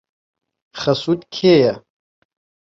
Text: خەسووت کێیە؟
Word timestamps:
خەسووت 0.81 1.21
کێیە؟ 1.35 1.73